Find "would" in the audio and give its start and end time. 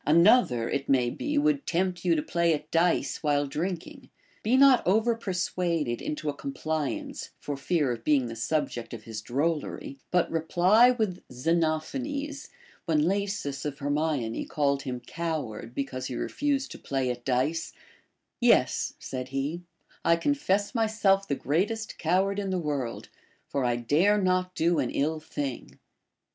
1.37-1.67